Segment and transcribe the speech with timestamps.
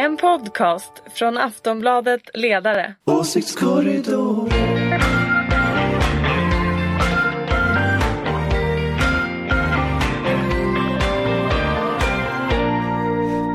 [0.00, 2.94] En podcast från Aftonbladet Ledare.
[3.04, 4.48] Åsiktskorridor.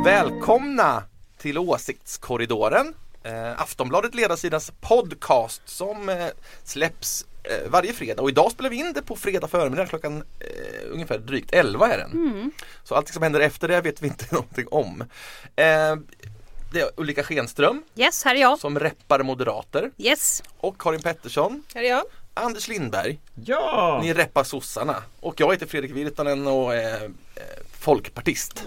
[0.03, 1.03] Välkomna
[1.37, 2.93] till Åsiktskorridoren
[3.23, 6.25] eh, Aftonbladet Ledarsidans podcast som eh,
[6.63, 10.91] släpps eh, varje fredag och idag spelar vi in det på fredag förmiddag klockan eh,
[10.91, 12.51] ungefär drygt 11 är den.
[12.83, 15.03] Så allt som händer efter det vet vi inte någonting om.
[16.75, 18.59] Det är Ulrika Schenström Yes, här är jag.
[18.59, 20.43] som reppar moderater Yes.
[20.57, 22.03] och Karin Pettersson, Här är jag.
[22.33, 23.99] Anders Lindberg, Ja!
[24.03, 27.09] ni reppar sossarna och jag heter Fredrik Virtanen och är eh,
[27.79, 28.63] folkpartist.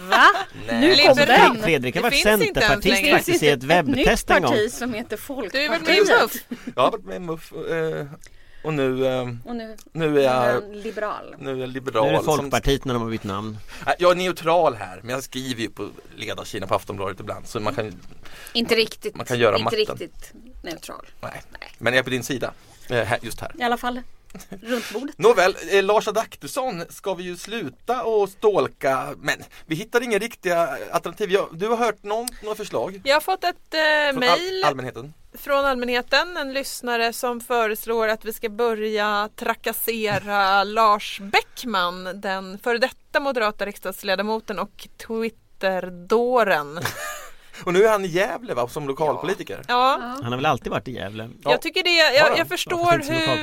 [0.00, 0.26] Va?
[0.72, 1.62] Nu kom Fredrik, den.
[1.62, 4.50] Fredrik har Det varit finns inte centerpartist faktiskt i ett webbtest en gång.
[4.52, 5.18] parti som heter
[5.52, 6.48] Du är väl med i Folkpartiet.
[6.48, 6.58] MUF?
[6.76, 8.06] Jag har varit med i MUF eh,
[8.64, 11.34] och nu, eh, Och nu, nu är nu är jag liberal.
[11.38, 12.08] nu är jag Nu liberal.
[12.08, 13.58] är det som- Folkpartiet när de har bytt namn.
[13.98, 17.74] Jag är neutral här men jag skriver ju på ledarsidan på Aftonbladet ibland så man
[17.74, 17.92] kan
[18.52, 19.16] Inte riktigt.
[19.16, 21.06] Man kan göra inte riktigt neutral.
[21.20, 21.72] Nej, Nej.
[21.78, 22.52] men jag är på din sida.
[22.90, 23.52] eh, Just här.
[23.58, 24.00] I alla fall
[24.62, 25.18] runt bordet.
[25.18, 30.78] Nåväl, eh, Lars Adaktusson ska vi ju sluta och stålka men vi hittar inga riktiga
[30.92, 31.30] alternativ.
[31.32, 33.00] Jag, du har hört någon, några förslag?
[33.04, 35.14] Jag har fått ett eh, mejl all, allmänheten?
[35.38, 42.78] Från allmänheten, en lyssnare som föreslår att vi ska börja trakassera Lars Bäckman, den före
[42.78, 46.80] detta moderata riksdagsledamoten och Twitterdåren.
[47.64, 49.62] Och nu är han i Gävle va, som lokalpolitiker?
[49.68, 51.28] Ja, Han har väl alltid varit i Gävle.
[51.44, 51.50] Ja.
[51.50, 52.92] jag tycker det, Ja, jag, jag förstår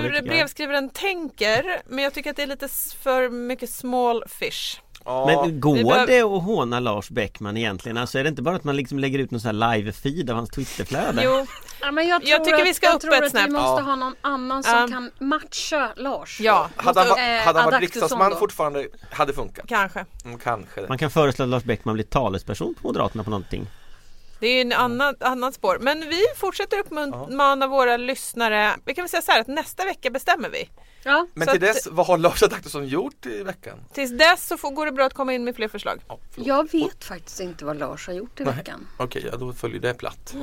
[0.02, 2.68] hur brevskrivaren tänker men jag tycker att det är lite
[3.04, 4.80] för mycket small fish.
[5.06, 5.26] Ja.
[5.26, 7.98] Men går behöver- det att håna Lars Bäckman egentligen?
[7.98, 10.36] Alltså är det inte bara att man liksom lägger ut någon sån här live-feed av
[10.36, 11.22] hans Twitterflöde?
[11.24, 11.46] Jo,
[11.82, 13.50] Ja, men jag, tror Jag tycker vi ska att, upp ett att vi snäpp.
[13.50, 13.82] måste Ja.
[13.82, 14.88] ha någon annan som Ja.
[14.88, 16.40] kan matcha Lars.
[16.40, 18.38] ja, hade han, Eh, hade han varit Adaktusson riksdagsman då?
[18.38, 19.66] fortfarande hade funkat?
[19.68, 20.06] kanske.
[20.26, 20.82] Mm, kanske.
[20.88, 23.68] Man kan föreslå att Lars Bäckman blir talesperson på Moderaterna på någonting.
[24.40, 25.78] Det är ju en annan, annan spår.
[25.82, 28.72] Men vi fortsätter uppmana våra lyssnare.
[28.86, 30.70] Vi kan väl säga så här att nästa vecka bestämmer vi.
[31.04, 31.28] Ja.
[31.34, 33.78] Men så till att- dess, vad har Lars Adaktusson gjort i veckan?
[33.94, 36.02] Tills dess så får, går det bra att komma in med fler förslag.
[36.08, 36.20] Ja.
[36.36, 38.54] Jag vet faktiskt inte vad Lars har gjort i Nej.
[38.56, 38.88] veckan.
[38.98, 40.36] Okej, ja, då följer det platt.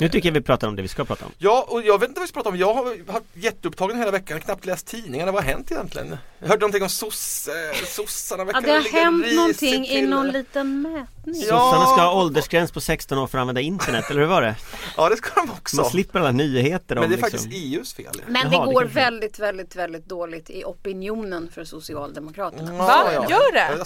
[0.00, 1.32] Nu tycker jag vi pratar om det vi ska prata om.
[1.38, 2.56] Ja, och jag vet inte vad vi ska prata om.
[2.56, 5.32] Jag har varit jätteupptagen hela veckan, knappt läst tidningarna.
[5.32, 6.16] Vad har hänt egentligen?
[6.38, 8.44] Jag hörde någonting om soss, eh, sossarna.
[8.52, 10.08] Ja, det har hänt någonting i till.
[10.08, 11.34] någon liten mätning.
[11.40, 11.42] Ja.
[11.72, 14.56] Sossarna ska ha åldersgräns på 16 år för att använda internet, eller hur var det?
[14.96, 15.76] Ja, det ska de också.
[15.76, 17.30] Man slipper alla nyheter om Men det är liksom.
[17.40, 18.22] faktiskt EUs fel.
[18.26, 22.72] Men Jaha, det det går kanske- väldigt, väldigt, väldigt dåligt i opinionen för Socialdemokraterna.
[22.72, 23.12] Va?
[23.30, 23.68] Gör det?
[23.78, 23.84] Ja,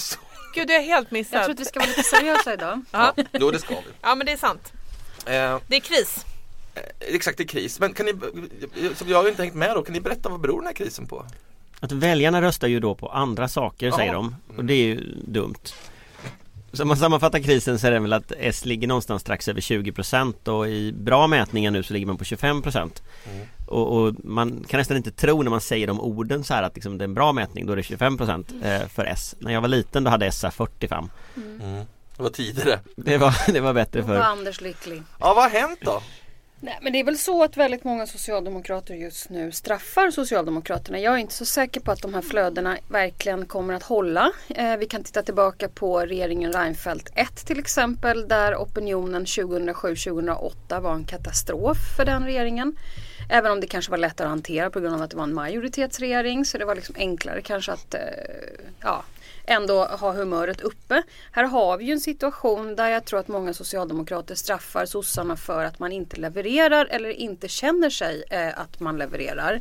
[0.54, 1.44] Gud, det har jag helt Jag missat.
[1.44, 2.82] tror att vi ska vara lite seriösa idag.
[2.90, 3.14] ja.
[3.32, 3.80] Jo, det ska vi.
[4.02, 4.72] ja, men det är sant.
[5.26, 6.24] Eh, Det är kris.
[7.00, 7.80] exakt, det är kris.
[7.80, 8.12] Men kan ni,
[8.94, 11.06] som jag har inte hängt med då, kan ni berätta vad beror den här krisen
[11.06, 11.26] på?
[11.80, 13.96] Att väljarna röstar ju då på andra saker Ja.
[13.96, 15.54] säger de och det är ju dumt
[16.72, 19.60] Så om man sammanfattar krisen så är det väl att S ligger någonstans strax över
[19.60, 23.46] 20% och i bra mätningar nu så ligger man på 25% Mm.
[23.66, 26.74] och, och man kan nästan inte tro när man säger de orden så här att
[26.74, 28.44] liksom det är en bra mätning, då är det 25%
[28.82, 31.84] eh, för S När jag var liten då hade S 45 Mm.
[32.16, 32.80] Det var tidigare.
[32.96, 35.02] Det var, det var bättre Då var för Anders lycklig.
[35.20, 36.02] Ja, vad har hänt då?
[36.64, 40.98] Nej, men det är väl så att väldigt många socialdemokrater just nu straffar Socialdemokraterna.
[40.98, 44.32] Jag är inte så säker på att de här flödena verkligen kommer att hålla.
[44.48, 50.94] Eh, vi kan titta tillbaka på regeringen Reinfeldt 1 till exempel där opinionen 2007-2008 var
[50.94, 52.76] en katastrof för den regeringen.
[53.28, 55.34] Även om det kanske var lättare att hantera på grund av att det var en
[55.34, 58.00] majoritetsregering så det var liksom enklare kanske att eh,
[58.80, 59.04] ja,
[59.44, 61.02] ändå ha humöret uppe.
[61.32, 65.64] Här har vi ju en situation där jag tror att många socialdemokrater straffar sossarna för
[65.64, 69.60] att man inte levererar eller inte känner sig eh, att man levererar.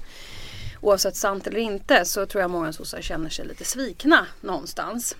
[0.81, 5.15] Oavsett sant eller inte så tror jag många sossar känner sig lite svikna någonstans.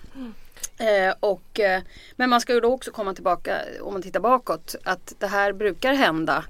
[0.78, 1.82] Eh, och, eh,
[2.16, 5.52] men man ska ju då också komma tillbaka, om man tittar bakåt, att det här
[5.52, 6.44] brukar hända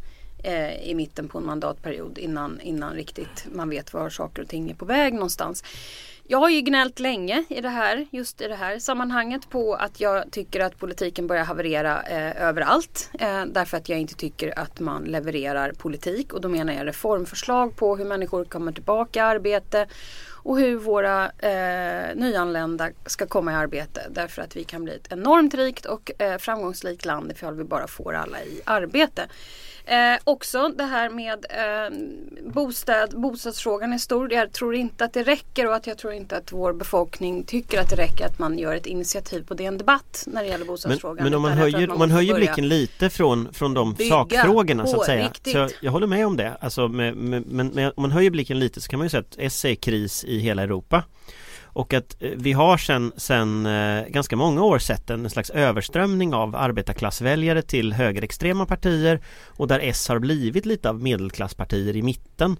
[0.44, 4.70] eh, i mitten på en mandatperiod innan, innan riktigt man vet var saker och ting
[4.70, 5.64] är på väg någonstans.
[6.26, 10.00] Jag har ju gnällt länge i det här, just i det här sammanhanget på att
[10.00, 13.10] jag tycker att politiken börjar haverera eh, överallt.
[13.12, 17.76] Eh, därför att jag inte tycker att man levererar politik och då menar jag reformförslag
[17.76, 19.86] på hur människor kommer tillbaka i arbete
[20.44, 24.00] och hur våra eh, nyanlända ska komma i arbete.
[24.10, 27.86] Därför att vi kan bli ett enormt rikt och eh, framgångsrikt land ifall vi bara
[27.86, 29.26] får alla i arbete.
[29.86, 31.98] Eh, också det här med eh,
[32.52, 34.32] bostad, bostadsfrågan är stor.
[34.32, 37.80] Jag tror inte att det räcker och att jag tror inte att vår befolkning tycker
[37.80, 40.66] att det räcker att man gör ett initiativ på DN Debatt när det gäller Men,
[40.66, 41.24] bostadsfrågan.
[41.24, 45.06] men om man höjer, man måste höjer blicken lite från, från de sakfrågorna så att
[45.06, 45.24] säga.
[45.24, 45.52] riktigt.
[45.52, 46.56] Så jag, jag håller med om det.
[46.60, 47.14] Alltså men,
[47.48, 50.24] men om man höjer blicken lite så kan man ju säga att S är kris
[50.24, 51.02] i hela Europa
[51.74, 56.34] och att eh, vi har sen, sen eh, ganska många år sett en slags överströmning
[56.34, 62.56] av arbetarklassväljare till högerextrema partier och där S har blivit lite av medelklasspartier i mitten.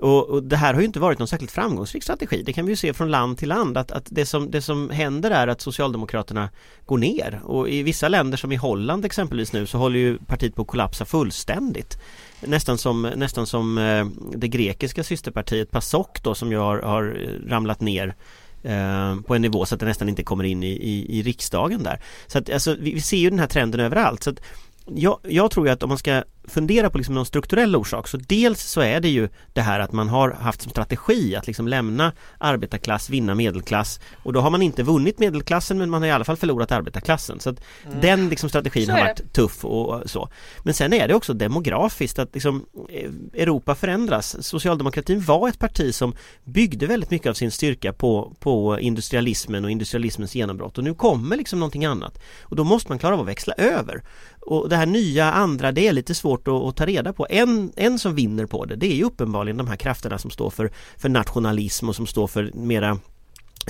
[0.00, 2.42] Och, och, det här har ju inte varit någon särskilt framgångsrik strategi.
[2.46, 4.90] Det kan vi ju se från land till land att, att det, som, det som
[4.90, 6.50] händer är att Socialdemokraterna
[6.86, 10.54] går ner och i vissa länder som i Holland exempelvis nu så håller ju partiet
[10.54, 11.98] på att kollapsa fullständigt.
[12.40, 14.06] Nästan som, nästan som eh,
[14.36, 17.16] det grekiska systerpartiet PASOK då som ju har, har
[17.48, 18.14] ramlat ner
[18.62, 21.82] eh, på en nivå så att det nästan inte kommer in i, i, i riksdagen
[21.82, 22.00] där.
[22.26, 24.22] Så att alltså, vi, vi ser ju den här trenden överallt.
[24.22, 24.40] Så att
[24.86, 28.16] jag, jag tror ju att om man ska fundera på liksom någon strukturell orsak så
[28.16, 31.68] dels så är det ju det här att man har haft som strategi att liksom
[31.68, 36.12] lämna arbetarklass, vinna medelklass och då har man inte vunnit medelklassen men man har i
[36.12, 38.00] alla fall förlorat arbetarklassen så att mm.
[38.00, 40.28] den liksom strategin har varit tuff och så.
[40.62, 43.10] Men sen är det också demografiskt att liksom eh,
[43.42, 44.46] Europa förändras.
[44.46, 46.14] Socialdemokratin var ett parti som
[46.44, 51.36] byggde väldigt mycket av sin styrka på, på industrialismen och industrialismens genombrott och nu kommer
[51.36, 54.02] liksom någonting annat och då måste man klara av att växla över.
[54.40, 57.26] Och det här nya andra det är lite svårt att, att, ta reda på.
[57.30, 60.50] En, en som vinner på det, det är ju uppenbarligen de här krafterna som står
[60.50, 62.98] för, för nationalism och som står för mera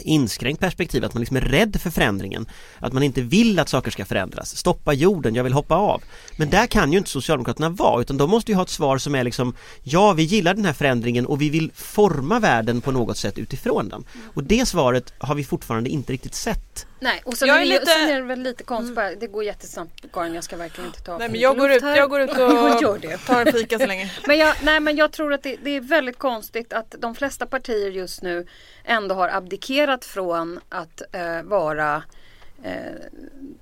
[0.03, 2.47] inskränkt perspektiv, att man liksom är rädd för förändringen.
[2.79, 4.57] Att man inte vill att saker ska förändras.
[4.57, 6.03] Stoppa jorden, jag vill hoppa av.
[6.37, 9.15] Men där kan ju inte Socialdemokraterna vara utan de måste ju ha ett svar som
[9.15, 13.17] är liksom Ja, vi gillar den här förändringen och vi vill forma världen på något
[13.17, 14.05] sätt utifrån den.
[14.35, 16.87] Och det svaret har vi fortfarande inte riktigt sett.
[17.01, 17.87] Nej, och sen, jag är, lite...
[17.87, 19.19] sen är det väl lite konstigt mm.
[19.19, 22.11] Det går jättesnabbt Karin, jag ska verkligen inte ta Nej men jag går, ut, jag
[22.11, 24.13] går ut och tar en fika så länge.
[24.27, 27.47] Men jag, Nej men jag tror att det, det är väldigt konstigt att de flesta
[27.47, 28.47] partier just nu
[28.85, 32.03] ändå har abdikerat från att eh, vara eh,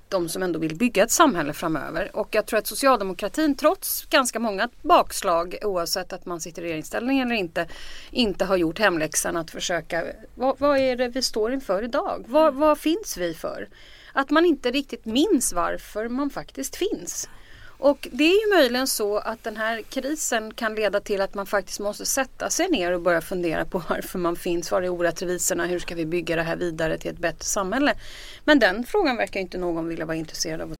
[0.09, 2.15] de som ändå vill bygga ett samhälle framöver.
[2.15, 7.19] Och jag tror att socialdemokratin trots ganska många bakslag oavsett att man sitter i regeringsställning
[7.19, 7.67] eller inte
[8.11, 10.03] inte har gjort hemläxan att försöka
[10.35, 12.25] vad, vad är det vi står inför idag?
[12.27, 13.69] Vad, vad finns vi för?
[14.13, 17.29] Att man inte riktigt minns varför man faktiskt finns.
[17.79, 21.45] Och det är ju möjligen så att den här krisen kan leda till att man
[21.45, 25.65] faktiskt måste sätta sig ner och börja fundera på varför man finns, var är orättvisorna,
[25.65, 27.93] hur ska vi bygga det här vidare till ett bättre samhälle.
[28.45, 30.75] Men den frågan verkar inte någon vilja vara intresserad av.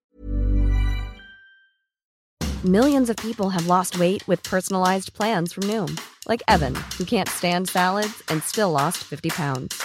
[2.64, 5.98] Millions of people have lost weight with personalized plans from Noom.
[6.28, 9.82] Like Evan, who can't stand salads and still lost 50 pounds.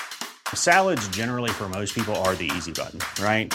[0.55, 3.55] Salads generally for most people are the easy button, right?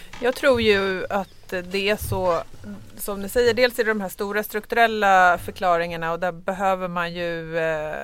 [0.23, 2.43] Jag tror ju att det är så
[2.97, 7.13] som ni säger, dels är det de här stora strukturella förklaringarna och där behöver man
[7.13, 7.95] ju eh,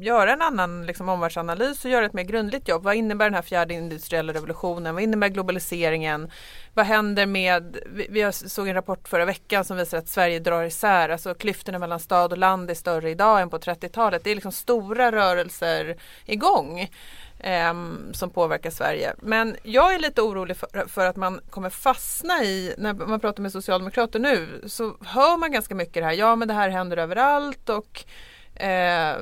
[0.00, 2.82] göra en annan liksom, omvärldsanalys och göra ett mer grundligt jobb.
[2.82, 4.94] Vad innebär den här fjärde industriella revolutionen?
[4.94, 6.30] Vad innebär globaliseringen?
[6.74, 10.64] Vad händer med, vi, vi såg en rapport förra veckan som visar att Sverige drar
[10.64, 14.24] isär, alltså klyftorna mellan stad och land är större idag än på 30-talet.
[14.24, 15.96] Det är liksom stora rörelser
[16.26, 16.88] igång
[17.44, 17.74] eh,
[18.12, 19.14] som påverkar Sverige.
[19.20, 23.42] Men jag är lite orolig för, för, att man kommer fastna i, när man pratar
[23.42, 26.96] med socialdemokrater nu, så hör man ganska mycket det här, ja men det här händer
[26.96, 28.04] överallt och
[28.54, 29.16] eh,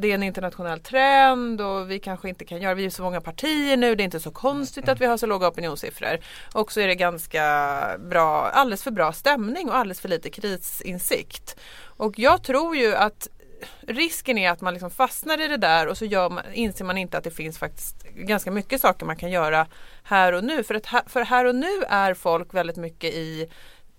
[0.00, 3.20] det är en internationell trend och vi kanske inte kan göra, vi är så många
[3.20, 6.18] partier nu, det är inte så konstigt att vi har så låga opinionssiffror.
[6.54, 7.44] Och så är det ganska
[7.98, 11.56] bra, alldeles för bra stämning och alldeles för lite krisinsikt.
[11.96, 13.28] Och jag tror ju att
[13.80, 16.98] risken är att man liksom fastnar i det där och så gör man, inser man
[16.98, 19.66] inte att det finns faktiskt ganska mycket saker man kan göra
[20.02, 20.62] här och nu.
[20.62, 23.48] För, att, för här och nu är folk väldigt mycket i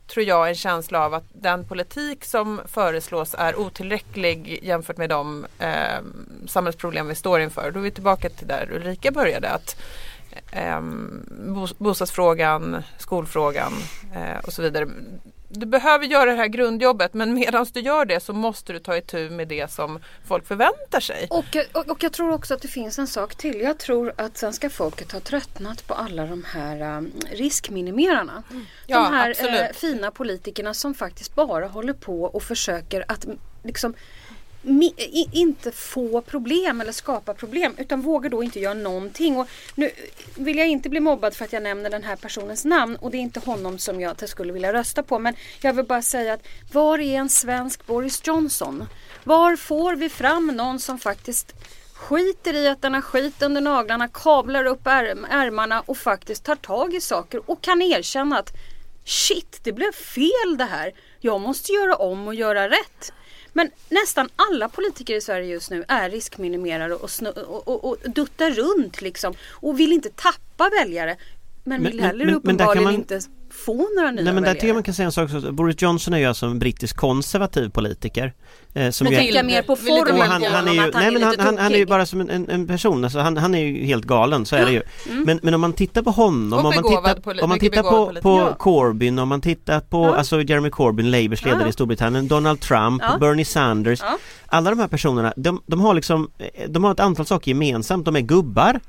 [0.07, 5.45] tror jag en känsla av att den politik som föreslås är otillräcklig jämfört med de
[5.59, 6.01] eh,
[6.47, 7.71] samhällsproblem vi står inför.
[7.71, 9.49] Då är vi tillbaka till där Ulrika började.
[9.49, 9.81] att
[10.51, 10.81] eh,
[11.77, 13.73] Bostadsfrågan, skolfrågan
[14.15, 14.87] eh, och så vidare
[15.53, 18.97] du behöver göra det här grundjobbet men medan du gör det så måste du ta
[18.97, 21.27] itu med det som folk förväntar sig.
[21.29, 23.61] Och, och, och, jag tror också att det finns en sak till.
[23.61, 28.43] Jag tror att svenska folket har tröttnat på alla de här um, riskminimerarna.
[28.51, 28.65] Mm.
[28.87, 33.25] Ja, de här uh, fina politikerna som faktiskt bara håller på och försöker att
[33.63, 33.93] liksom
[35.31, 39.37] inte få problem eller skapa problem utan vågar då inte göra någonting.
[39.37, 39.91] Och nu
[40.35, 43.17] vill jag inte bli mobbad för att jag nämner den här personens namn och det
[43.17, 46.47] är inte honom som jag skulle vilja rösta på men jag vill bara säga att
[46.73, 48.85] var är en svensk Boris Johnson?
[49.23, 51.53] Var får vi fram någon som faktiskt
[51.93, 56.55] skiter i att den har skit under naglarna, kablar upp ärm ärmarna och faktiskt tar
[56.55, 58.51] tag i saker och kan erkänna att
[59.05, 60.93] shit, det blev fel det här.
[61.19, 63.13] Jag måste göra om och göra rätt.
[63.53, 67.97] Men nästan alla politiker i Sverige just nu är riskminimerare och, snu- och, och, och
[68.11, 69.33] duttar runt liksom.
[69.49, 71.17] Och vill inte tappa väljare.
[71.63, 73.21] Men, Men- vill heller men- uppenbarligen man- inte
[73.65, 75.51] få några nya Nej men där tycker jag man kan säga en sak också.
[75.51, 78.33] Boris Johnson är ju alltså en brittisk konservativ politiker.
[78.73, 81.57] Eh, som Men tänker mer på formen han, han är ju, nej men han, han,
[81.57, 84.45] han är ju bara som en, en, person, alltså han, han är ju helt galen,
[84.45, 84.81] så är det ju.
[85.09, 85.23] Mm.
[85.23, 88.21] Men, men om man tittar på honom, Och om man tittar, om man tittar på,
[88.21, 88.55] på Ja.
[88.59, 90.15] Corbyn, om man tittar på Ja.
[90.15, 91.69] alltså Jeremy Corbyn, Labours ledare Ja.
[91.69, 93.17] i Storbritannien, Donald Trump, Ja.
[93.17, 93.99] Bernie Sanders.
[94.01, 94.17] Ja.
[94.45, 98.05] Alla de här personerna, de, de har liksom, eh, de har ett antal saker gemensamt,
[98.05, 98.79] de är gubbar.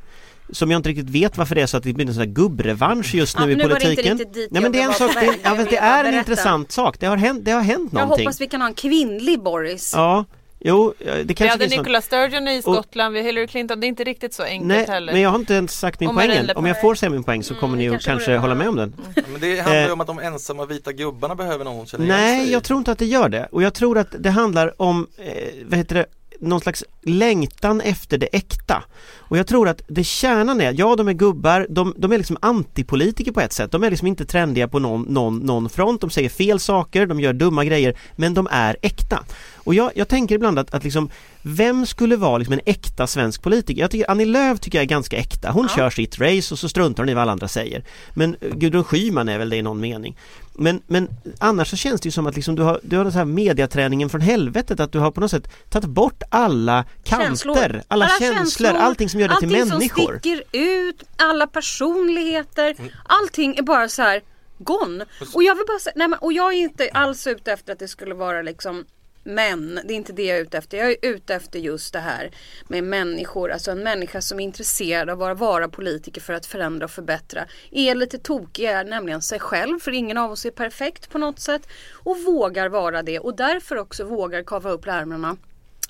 [0.53, 2.31] Som jag inte riktigt vet varför det är så att det blir en sån här
[2.31, 4.49] gubbrevansch just nu Ja, i nu var det inte politiken.
[4.51, 7.01] Nej men jag det är en sak, det, ja, det Jag är en intressant sak,
[7.01, 8.27] det har hänt, det har hänt Jag någonting.
[8.27, 9.93] hoppas vi kan ha en kvinnlig Boris.
[9.95, 10.25] Ja,
[10.61, 11.87] jo, det Vi kanske hade finns något.
[11.87, 13.81] Nicola Sturgeon i Skottland, vi har Hillary Clinton.
[13.81, 15.13] Det är inte riktigt så enkelt Nej, heller.
[15.13, 16.51] men jag har inte ens sagt min Och poäng än.
[16.57, 18.69] Om jag får säga min poäng så kommer Mm, ni ju kanske kanske hålla med
[18.69, 18.95] om den.
[19.33, 22.17] Men det handlar ju Eh, om att de ensamma vita gubbarna behöver någon känna igen
[22.17, 23.49] Nej, jag tror inte att det gör det.
[23.53, 25.33] Och jag tror att det handlar om, eh,
[25.67, 26.07] vad heter det,
[26.41, 28.85] någon slags längtan efter det äkta.
[29.17, 32.37] Och jag tror att det kärnan är, ja de är gubbar, de, de är liksom
[32.41, 33.73] antipolitiker på ett sätt.
[33.73, 37.21] De är liksom inte trendiga på någon, någon, någon front, de säger fel saker, de
[37.21, 39.25] gör dumma grejer, men de är äkta.
[39.65, 41.11] Och jag, jag tänker ibland att, att liksom,
[41.43, 43.81] vem skulle vara liksom en äkta svensk politiker?
[43.83, 45.51] Jag tycker Annie Lööf tycker jag är ganska äkta.
[45.51, 47.85] Hon kör sitt race och så struntar hon i vad alla andra säger.
[48.15, 50.17] Men eh, Gudrun Schyman är väl det i någon mening.
[50.53, 53.13] Men, men annars så känns det ju som att liksom du har, du har den
[53.13, 57.83] här mediaträningen från helvetet att du har på något sätt tagit bort alla kanter, Känslor.
[57.89, 60.03] alla, känslor, allting som gör dig till allting människor.
[60.07, 62.91] som sticker ut, alla personligheter, Mm.
[63.05, 64.23] allting är bara så här
[64.59, 65.05] gone.
[65.35, 67.79] Och jag vill bara säga, nej men, och jag är inte alls ute efter att
[67.79, 68.85] det skulle vara liksom
[69.25, 70.79] men det är inte det jag är ute efter.
[70.79, 72.31] Jag är ute efter just det här
[72.69, 76.85] med människor, alltså en människa som är intresserad av att vara politiker för att förändra
[76.85, 77.45] och förbättra.
[77.71, 81.41] Är lite tokig, är nämligen sig själv, för ingen av oss är perfekt på något
[81.41, 81.69] sätt.
[81.93, 85.37] Och vågar vara det och därför också vågar kava upp lärmarna.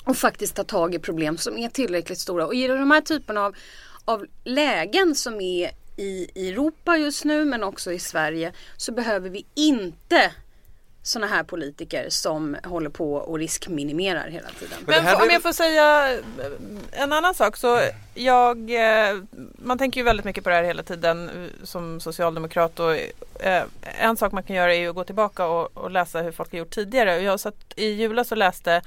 [0.04, 2.46] och faktiskt ta tag i problem som är tillräckligt stora.
[2.46, 3.56] Och i de här typen av,
[4.04, 9.46] av lägen som är i Europa just nu men också i Sverige så behöver vi
[9.54, 10.32] inte
[11.04, 14.78] sådana här politiker som håller på och riskminimerar hela tiden.
[14.87, 16.20] Men om jag får säga eh,
[17.02, 17.80] en annan sak så
[18.14, 19.16] jag, eh,
[19.56, 22.96] man tänker ju väldigt mycket på det här hela tiden eh, som socialdemokrat och
[23.40, 23.62] Eh,
[24.00, 26.52] en sak man kan göra är ju att gå tillbaka och, och läsa hur folk
[26.52, 27.20] har gjort tidigare.
[27.20, 28.82] Jag satt i julas och läste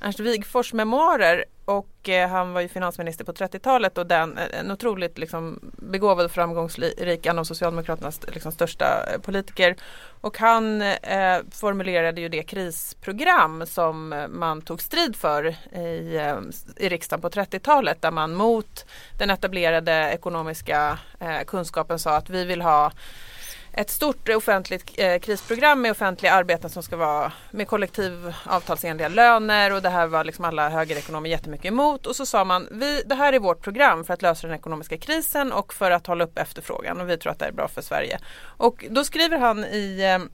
[0.00, 4.70] Ernst Wigforss memoarer och eh, han var ju finansminister på 30-talet och den, eh, en
[4.70, 9.76] otroligt liksom, begåvad och framgångsrik, en av Socialdemokraternas liksom, största eh, politiker.
[10.20, 16.20] Och han eh, formulerade ju det krisprogram som man tog strid för i,
[16.76, 18.86] i riksdagen på 30-talet där man mot
[19.18, 22.92] den etablerade ekonomiska eh, kunskapen sa att vi vill ha
[23.72, 29.82] ett stort offentligt eh, krisprogram med offentliga arbeten som ska vara med kollektivavtalsenliga löner och
[29.82, 33.32] det här var liksom alla högerekonomer jättemycket emot och så sa man vi, det här
[33.32, 37.00] är vårt program för att lösa den ekonomiska krisen och för att hålla upp efterfrågan
[37.00, 38.18] och vi tror att det är bra för Sverige.
[38.42, 40.26] Och då skriver han i eh,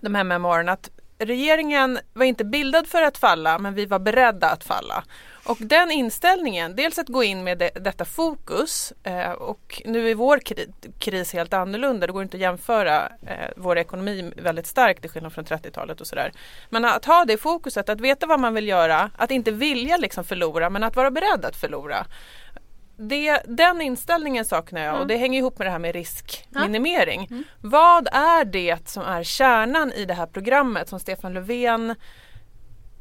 [0.00, 4.50] de här memoarerna att regeringen var inte bildad för att falla men vi var beredda
[4.50, 5.04] att falla.
[5.44, 10.14] Och den inställningen, dels att gå in med det, detta fokus eh, och nu är
[10.14, 10.66] vår kri
[10.98, 12.06] kris helt annorlunda.
[12.06, 16.06] Det går inte att jämföra eh, vår ekonomi väldigt starkt till skillnad från 30-talet och
[16.06, 16.32] sådär.
[16.70, 20.24] Men att ha det fokuset, att veta vad man vill göra, att inte vilja liksom
[20.24, 22.06] förlora men att vara beredd att förlora.
[22.96, 27.44] Det, den inställningen saknar jag och det hänger ihop med det här med riskminimering.
[27.60, 31.94] Vad är det som är kärnan i det här programmet som Stefan Löfven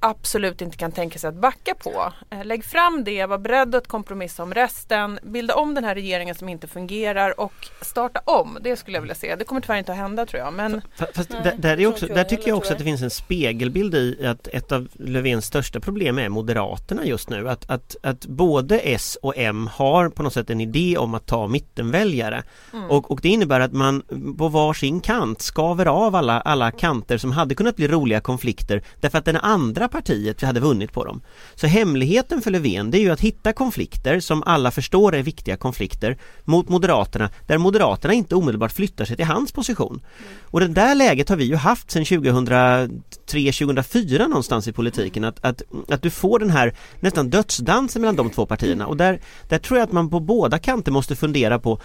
[0.02, 2.14] absolut inte kan tänka sig att backa på.
[2.30, 6.36] Eh, Lägg fram det, var beredd att kompromissa om resten, bilda om den här regeringen
[6.36, 8.58] som inte fungerar och starta om.
[8.62, 9.36] Det skulle jag vilja se.
[9.36, 10.54] Det kommer tyvärr inte att hända tror jag.
[10.54, 13.10] Men Fa- Fast Nej, där, är också, där tycker jag också att det finns en
[13.10, 17.50] spegelbild i att ett av Löfvens största problem är Moderaterna just nu.
[17.50, 21.26] Att, att, att både S och M har på något sätt en idé om att
[21.26, 22.44] ta mittenväljare.
[22.90, 24.04] Och, och det innebär att man
[24.38, 29.18] på varsin kant skaver av alla, alla kanter som hade kunnat bli roliga konflikter därför
[29.18, 31.22] att det andra partiet hade vunnit på dem.
[31.56, 35.58] Så hemligheten för Löfven det är ju att hitta konflikter som alla förstår är viktiga
[35.58, 40.02] konflikter mot Moderaterna där Moderaterna inte omedelbart flyttar sig till hans position.
[40.42, 45.62] Och det där läget har vi ju haft sedan 2003-2004 någonstans i politiken att, att,
[45.90, 49.20] att du får den här nästan dödsdansen mellan de två partierna och där,
[49.50, 51.80] där tror jag att man på båda kanter måste fundera på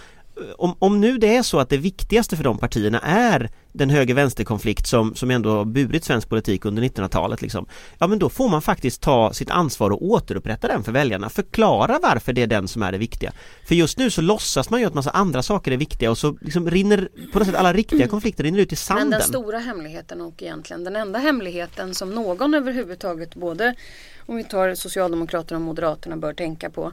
[0.57, 4.87] om, om nu det är så att det viktigaste för de partierna är den höger-vänster-konflikt
[4.87, 7.65] som, som ändå har burit svensk politik under 1900-talet liksom,
[7.97, 11.29] Ja men då får man faktiskt ta sitt ansvar och återupprätta den för väljarna.
[11.29, 13.31] Förklara varför det är den som är det viktiga.
[13.67, 16.37] För just nu så låtsas man ju att massa andra saker är viktiga och så
[16.41, 19.59] liksom rinner på något sätt alla riktiga konflikter rinner ut i sanden Men den stora
[19.59, 23.75] hemligheten och egentligen den enda hemligheten som någon överhuvudtaget både
[24.25, 26.91] om vi tar Socialdemokraterna och Moderaterna bör tänka på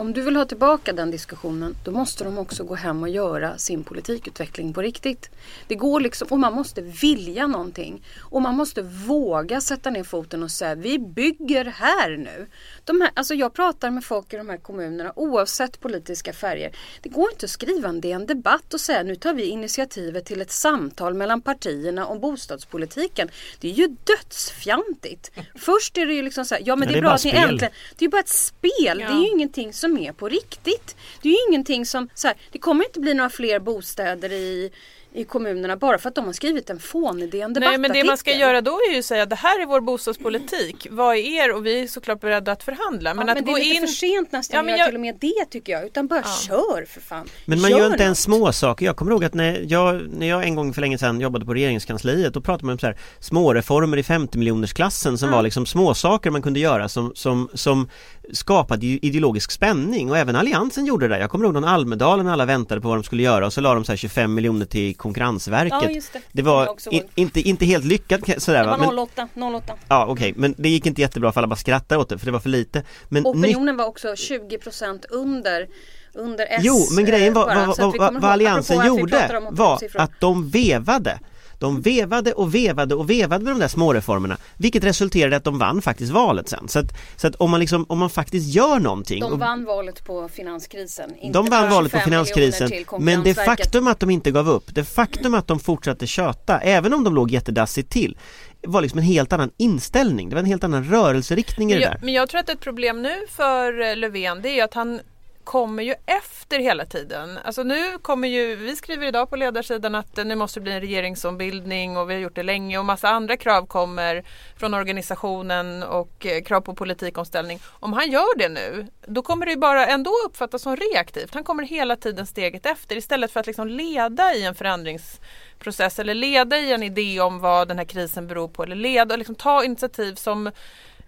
[0.00, 3.58] om du vill ha tillbaka den diskussionen då måste de också gå hem och göra
[3.58, 5.30] sin politikutveckling på riktigt.
[5.66, 8.06] Det går liksom, och man måste vilja någonting.
[8.18, 12.46] Och man måste våga sätta ner foten och säga vi bygger här nu.
[12.84, 16.76] De här, alltså jag pratar med folk i de här kommunerna oavsett politiska färger.
[17.02, 20.40] Det går inte att skriva en DN Debatt och säga nu tar vi initiativet till
[20.40, 23.28] ett samtal mellan partierna om bostadspolitiken.
[23.60, 25.30] Det är ju dödsfjantigt.
[25.54, 27.12] Först är det ju liksom så här, ja men Ja, det är, det är bra
[27.12, 28.98] att ni äntligen det är ju bara ett spel.
[28.98, 30.96] Det är ju ingenting som är på riktigt.
[31.22, 34.70] Det är ju ingenting som, så här, det kommer inte bli några fler bostäder i,
[35.14, 38.16] i kommunerna bara för att de har skrivit en fånig DN Nej men det man
[38.16, 40.86] ska göra då är ju att säga det här är vår bostadspolitik.
[40.90, 41.52] Vad är er?
[41.54, 43.14] Och vi är såklart beredda att förhandla.
[43.14, 43.80] Men ja, att men det gå är lite in...
[43.80, 45.86] för sent nästan Ja, men jag- till och med det tycker jag.
[45.86, 47.26] Utan bara kör för fan.
[47.44, 48.36] Men man Gör gör inte ens något.
[48.38, 48.86] små saker.
[48.86, 51.54] Jag kommer ihåg att när jag, när jag en gång för länge sedan jobbade på
[51.54, 55.66] regeringskansliet då pratade man om så här små reformer i 50 miljonersklassen som var liksom
[55.66, 57.88] små saker man kunde göra som, som, som
[58.32, 61.18] skapade ideologisk spänning och även Alliansen gjorde det.
[61.18, 63.60] Jag kommer ihåg någon Almedalen när alla väntade på vad de skulle göra och så
[63.60, 65.78] la de så här 25 miljoner till Konkurrensverket.
[65.82, 66.18] Ja, just det.
[66.18, 68.76] det Det var in, inte, inte helt lyckat sådär Det va.
[68.76, 69.74] var Men, 08, 08.
[69.88, 72.32] ja okej, men det gick inte jättebra för alla bara skrattade åt det för det
[72.32, 72.82] var för lite.
[73.08, 75.68] Men Opinionen var också 20% under
[76.14, 80.20] under S Jo, men grejen var, eh, bara, vad, vad, vad, Alliansen gjorde var att
[80.20, 81.18] de vevade
[81.60, 85.44] de vevade och vevade och vevade med de där små reformerna Vilket resulterade i att
[85.44, 86.68] de vann faktiskt valet sen.
[86.68, 86.86] Så att,
[87.16, 90.28] så att om man liksom, om man faktiskt gör någonting De och- vann valet på
[90.28, 91.14] finanskrisen.
[91.20, 94.48] inte de vann valet på 25 miljoner finanskrisen Men det faktum att de inte gav
[94.48, 98.18] upp Det faktum att de fortsatte köta Även om de låg jättedassigt till
[98.66, 100.28] var liksom en helt annan inställning.
[100.28, 102.00] Det var en helt annan rörelseriktning i Men det jag, där.
[102.02, 105.00] men jag tror att ett problem nu för eh, Löfven det är att han
[105.44, 107.38] kommer ju efter hela tiden.
[107.44, 110.80] Alltså nu kommer ju, vi skriver idag på ledarsidan att nu måste det bli en
[110.80, 114.24] regeringsombildning och vi har gjort det länge och massa andra krav kommer
[114.56, 117.60] från organisationen och eh, krav på politikomställning.
[117.66, 121.34] Om han gör det nu, då kommer det ju bara ändå uppfattas som reaktivt.
[121.34, 126.14] Han kommer hela tiden steget efter istället för att liksom leda i en förändringsprocess eller
[126.14, 129.34] leda i en idé om vad den här krisen beror på eller leda och liksom
[129.34, 130.50] ta initiativ som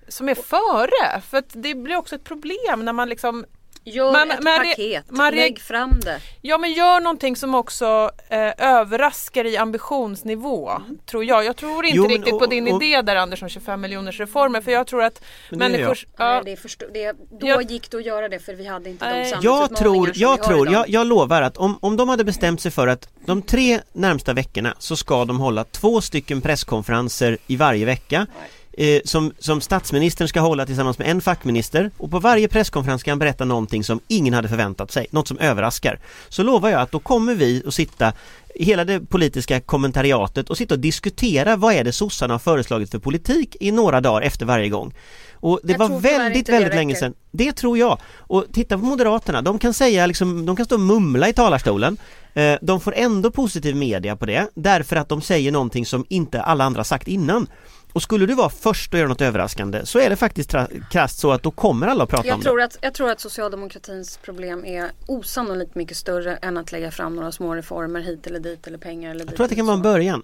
[0.09, 1.21] som är före.
[1.21, 3.45] För att det blir också ett problem när man liksom
[3.85, 6.21] Gör Man- ett man paket, man lägg fram det.
[6.41, 10.71] Ja men gör någonting som också eh, överraskar i ambitionsnivå.
[11.07, 11.45] Tror jag.
[11.45, 13.81] Jag tror inte Jo, men riktigt på och- din och- idé där Anders om 25
[13.81, 14.61] miljoners reformer.
[14.61, 15.99] För jag tror att Men det gör människor...
[16.19, 18.67] Nej, Ja, det är förstå- det, då Jag- gick det att göra det för vi
[18.67, 19.15] hade inte Nej.
[19.15, 20.75] de Jag samhällsutmaningar tror, som jag vi har tror, idag.
[20.81, 24.33] jag, jag lovar att om, om de hade bestämt sig för att de tre närmsta
[24.33, 28.27] veckorna så ska de hålla två stycken presskonferenser i varje vecka
[28.73, 33.11] eh, som, som statsministern ska hålla tillsammans med en fackminister och på varje presskonferens ska
[33.11, 36.01] han berätta någonting som ingen hade förväntat sig, något som överraskar.
[36.29, 38.13] Så lovar jag att då kommer vi att sitta
[38.55, 42.99] hela det politiska kommentariatet och sitta och diskutera vad är det sossarna har föreslagit för
[42.99, 44.95] politik i några dagar efter varje gång.
[45.35, 47.99] Och det Jag var väldigt, det väldigt länge sedan det tror jag.
[48.17, 51.97] Och titta på Moderaterna, de kan säga liksom, de kan stå och mumla i talarstolen.
[52.35, 56.43] Eh, De får ändå positiv media på det därför att de säger någonting som inte
[56.43, 57.47] alla andra sagt innan.
[57.93, 60.55] Och skulle du vara först att göra något överraskande så är det faktiskt
[60.91, 62.43] krasst så att då kommer alla att prata om Jag det.
[62.43, 67.17] tror, att, jag tror att socialdemokratins problem är osannolikt mycket större än att lägga fram
[67.17, 69.77] några små reformer hit eller dit eller pengar eller Jag tror att det kan vara
[69.77, 70.23] en början.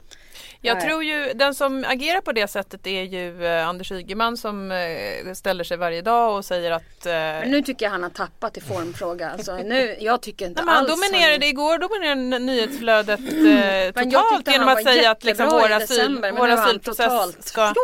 [0.60, 0.86] Jag Nej.
[0.86, 5.32] tror ju den som agerar på det sättet är ju eh, Anders Ygeman som eh,
[5.34, 8.56] ställer sig varje dag och säger att eh, Men nu tycker jag han har tappat
[8.56, 9.30] i formfråga.
[9.30, 14.46] Alltså, nu, jag tycker inte Nej, men han alls dominerade igår dominerade nyhetsflödet eh, totalt
[14.46, 17.74] genom han att var säga att liksom, vår, asyl, vår han asylprocess ska...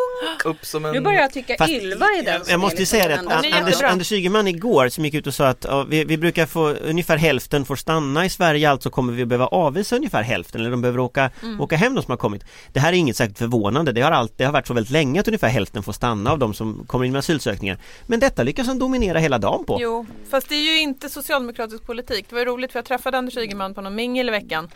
[0.44, 0.92] Upp som en...
[0.92, 3.54] Nu börjar jag tycka Fast Ylva är den Jag, jag måste ju säga det att
[3.54, 3.82] Anders.
[3.82, 7.16] Anders Ygeman igår som gick ut och sa att ja, vi, vi brukar få ungefär
[7.16, 10.98] hälften får stanna i Sverige alltså kommer vi behöva avvisa ungefär hälften eller de behöver
[10.98, 11.60] åka, Mm.
[11.60, 12.43] åka hem de som har kommit.
[12.72, 15.20] Det här är inget särskilt förvånande, det har, alltid, det har varit så väldigt länge
[15.20, 17.78] att ungefär hälften får stanna av de som kommer in med asylsökningar.
[18.06, 19.78] Men detta lyckas han dominera hela dagen på.
[19.80, 22.26] Jo, fast det är ju inte socialdemokratisk politik.
[22.28, 24.70] Det var roligt för jag träffade Anders Ygeman på någon mingel i veckan.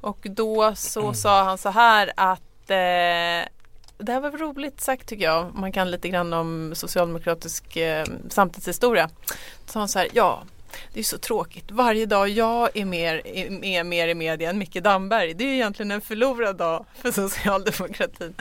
[0.00, 3.48] Och då så sa han så här att eh,
[3.98, 5.54] det här var roligt sagt tycker jag.
[5.54, 9.10] Man kan lite grann om socialdemokratisk eh, samtidshistoria.
[9.66, 10.42] Så han så här, ja
[10.92, 11.70] det är så tråkigt.
[11.70, 15.34] Varje dag jag är mer, är, mer i media än Micke Damberg.
[15.34, 18.34] Det är ju egentligen en förlorad dag för socialdemokratin.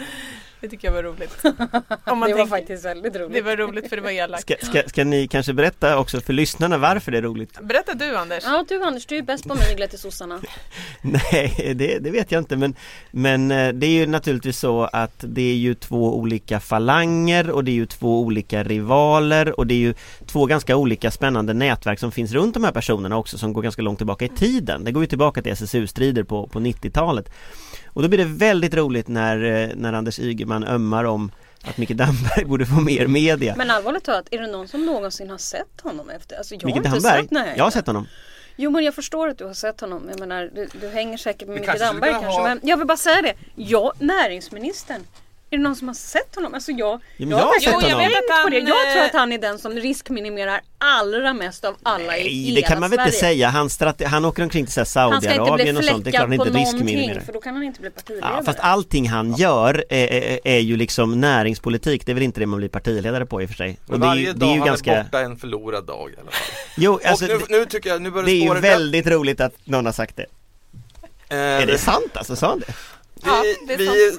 [0.62, 1.38] Det tycker jag var roligt.
[1.44, 3.34] Om man det var tänker- faktiskt väldigt roligt.
[3.34, 4.42] det var roligt för det var elakt.
[4.42, 7.60] Ska, ska, ska ni kanske berätta också för lyssnarna varför det är roligt?
[7.62, 8.44] Berätta du Anders.
[8.44, 10.40] Ja du Anders, du är bäst på myglet i sossarna.
[11.02, 12.76] Nej, det, det vet jag inte men,
[13.12, 17.64] men eh, det är ju naturligtvis så att det är ju två olika falanger och
[17.64, 19.94] det är ju två olika rivaler och det är ju
[20.26, 23.82] två ganska olika spännande nätverk som finns runt de här personerna också som går ganska
[23.82, 24.84] långt tillbaka i tiden.
[24.84, 27.30] Det går ju tillbaka till SSU-strider på, på 90-talet.
[27.98, 31.32] Och då blir det väldigt roligt när, eh, när Anders Ygeman ömmar om
[31.64, 33.54] att Micke Damberg borde få mer media.
[33.58, 36.38] Men allvarligt talat, är det någon som någonsin har sett honom efter?
[36.38, 37.22] Alltså jag har Micke inte Damberg?
[37.22, 37.54] sett, nej.
[37.58, 38.08] Jag har sett honom.
[38.56, 40.04] Jo men jag förstår att du har sett honom.
[40.10, 42.28] Jag menar, du, du hänger säkert med Micke Damberg kanske.
[42.32, 43.34] ha- Men jag vill bara säga det.
[43.56, 45.02] Ja, näringsministern.
[45.50, 46.54] Är det någon som har sett honom?
[46.54, 47.90] Alltså jag, jag jag har sett honom.
[47.90, 48.58] Jag vet att på det.
[48.58, 52.44] Jag tror eh, att han är den som riskminimerar allra mest av alla i Nej,
[52.44, 53.34] hela det kan man väl inte Sverige.
[53.34, 53.50] säga.
[53.50, 56.04] Han, strate- han åker omkring till Saudiarabien och sånt.
[56.04, 57.20] Det är klart han inte riskminimerar.
[57.20, 58.34] för då kan han inte bli partiledare.
[58.38, 62.06] Ja, fast allting han gör är, är, är ju liksom näringspolitik.
[62.06, 63.78] Det är väl inte det man blir partiledare på i och för sig.
[63.86, 64.96] Och Men det är varje ju, det dag är ju han ganska...
[64.96, 66.48] är borta en förlorad dag i alla fall.
[66.78, 69.54] Jo, alltså, nu, det, nu tycker jag, nu börjar det är ju väldigt roligt att
[69.64, 70.26] någon har sagt det.
[71.30, 72.36] Eh, Är det sant alltså?
[72.36, 72.74] Sa han det?
[73.26, 74.18] Ja, Vi, det är vi,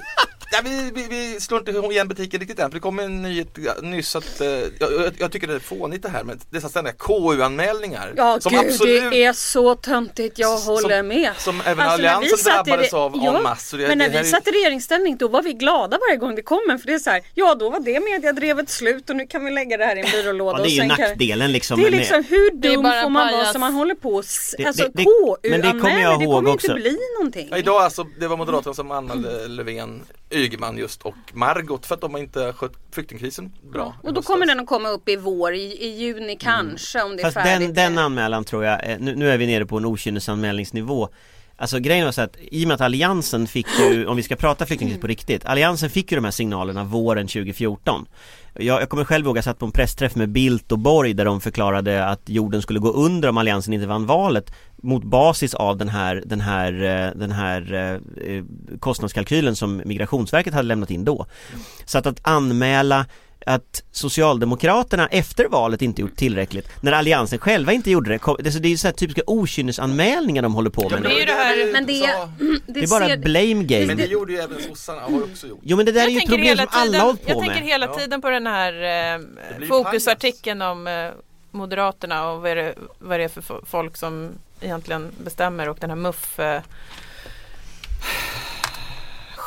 [0.52, 3.48] ja, vi, vi, vi slår inte igen butiken riktigt än för det kom en nyhet
[3.82, 8.12] nyss att eh, jag, jag, tycker det är fånigt det här med dessa ständiga KU-anmälningar.
[8.16, 11.30] Ja som gud absolut, det är så töntigt, jag Som- håller med.
[11.38, 13.76] som även Alltså, när vi Alliansen drabbades det- av ja, en masse.
[13.76, 16.34] Det- Men när det vi är- satt i regeringsställning då var vi glada varje gång
[16.34, 19.26] det kommer för det är så här, ja då var det mediadrevet slut och nu
[19.26, 20.58] kan vi lägga det här i en byrålåda.
[20.58, 21.80] Ja, det är och ju nackdelen liksom.
[21.80, 24.14] Det är liksom hur Det är dum bara får man vara som man håller på
[24.14, 24.24] och
[24.58, 25.04] Det- alltså det-
[25.42, 26.66] det- det kommer jag det ihåg kommer också.
[26.70, 27.48] inte bli någonting.
[27.50, 32.00] Ja, idag alltså, det var Moderaterna som anmälde Löfven, Ygeman just och Margot för att
[32.00, 33.86] de inte har skött flyktingkrisen bra.
[34.02, 34.26] Och i då höstas.
[34.26, 37.34] kommer den att komma upp i vår, i, i juni kanske om det är Fast
[37.34, 37.74] färdigt.
[37.74, 41.08] den, den anmälan tror jag, eh, nu, nu är vi nere på en okynnesanmälningsnivå
[41.60, 44.36] Alltså grejen var så att i och med att Alliansen fick ju, om vi ska
[44.36, 48.06] prata flyktingkris på riktigt Alliansen fick ju de här signalerna våren 2014
[48.58, 51.24] jag, jag kommer själv ihåg, jag satt på en pressträff med Bildt och Borg där
[51.24, 55.76] de förklarade att jorden skulle gå under om Alliansen inte vann valet mot basis av
[55.76, 57.74] den här, den här, eh, den här
[58.26, 58.44] eh,
[58.78, 61.26] kostnadskalkylen som Migrationsverket hade lämnat in då.
[61.84, 63.06] Så att, att anmäla
[63.46, 68.18] att Socialdemokraterna efter valet inte gjort tillräckligt när Alliansen själva inte gjorde det.
[68.38, 71.02] Det så det är ju så här typiska okynnesanmälningar de håller på Ja, med men
[71.02, 71.08] nu.
[71.08, 72.28] det är ju det här- Men det, sa.
[72.66, 73.86] det, Det är bara blame game.
[73.86, 75.58] Men det gjorde ju även sossarna, har också gjort.
[75.62, 77.22] Jo men det där är Jag ju ett tänker, problem hela som alla har hållit
[77.24, 77.64] på jag tänker med.
[77.64, 77.94] hela Ja.
[77.94, 78.72] tiden på den här
[79.62, 81.10] eh, fokusartikeln om eh,
[81.50, 85.76] Moderaterna och vad är, det, vad är det för fo- folk som egentligen bestämmer och
[85.80, 86.62] den här muff eh,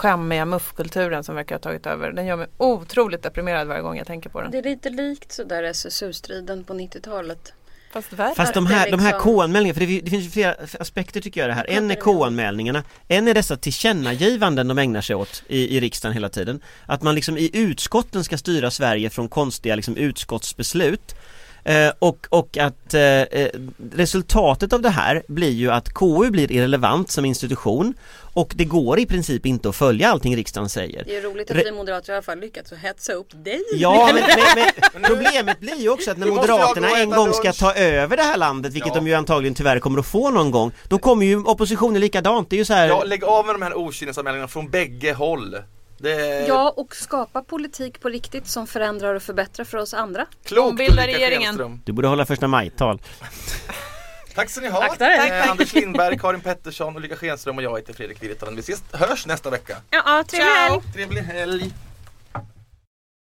[0.01, 2.11] skämmiga muffkulturen som verkar ha tagit över.
[2.11, 4.51] Den gör mig otroligt deprimerad varje gång jag tänker på den.
[4.51, 7.53] Det är lite likt sådär SSU-striden på 90-talet.
[7.91, 8.35] Fast värre.
[8.35, 11.41] Fast de här, de här liksom- K-anmälningarna, för det, det finns ju flera aspekter tycker
[11.41, 11.65] jag det här.
[11.69, 16.29] En är K-anmälningarna, en är dessa tillkännagivanden de ägnar sig åt i, i riksdagen hela
[16.29, 16.61] tiden.
[16.85, 21.15] Att man liksom i utskotten ska styra Sverige från konstiga liksom utskottsbeslut.
[21.63, 23.49] Eh, och, och att eh, eh,
[23.93, 27.93] resultatet av det här blir ju att KU blir irrelevant som institution
[28.33, 31.03] och det går i princip inte att följa allting riksdagen säger.
[31.03, 33.61] Det är roligt att vi moderater i alla fall lyckats att hetsa upp dig.
[33.73, 34.23] Ja, men,
[34.55, 38.23] men, men problemet blir ju också att när Moderaterna en gång ska ta över det
[38.23, 38.95] här landet, vilket Ja.
[38.95, 42.49] de ju antagligen tyvärr kommer att få någon gång, då kommer ju oppositionen likadant.
[42.49, 42.87] Det är ju så här...
[42.87, 45.57] Ja, lägg av med de här okynnesanmälningarna från bägge håll.
[46.01, 50.25] Det är Ja, och skapa politik på riktigt som förändrar och förbättrar för oss andra.
[50.43, 51.81] klokt Ombilda regeringen.
[51.85, 53.01] Du borde hålla första majtal.
[54.35, 54.79] Tack ska ni ha.
[54.79, 55.29] Tack, tack.
[55.29, 58.55] Eh, Anders Lindberg, Karin Pettersson, Ulrika Schenström och jag heter Fredrik Virtanen.
[58.55, 59.77] Vi ses, hörs nästa vecka.
[59.89, 60.69] Ja, trevlig Ciao.
[60.69, 60.93] helg!
[60.93, 61.71] Trevlig helg!